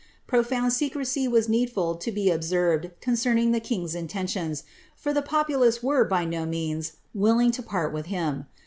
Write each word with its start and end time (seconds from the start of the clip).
Pro 0.25 0.41
found 0.41 0.73
secrecy 0.73 1.27
was 1.27 1.47
needful 1.47 1.93
to 1.93 2.11
be 2.11 2.31
observed 2.31 2.89
concerning 3.01 3.51
the 3.51 3.61
king^s 3.61 3.93
inten 3.95 4.35
lions, 4.35 4.63
for 4.95 5.13
the 5.13 5.21
populace 5.21 5.83
were, 5.83 6.03
by 6.03 6.25
no 6.25 6.43
means, 6.43 6.93
willing 7.13 7.51
to 7.51 7.61
part 7.61 7.93
with 7.93 8.07
him. 8.07 8.47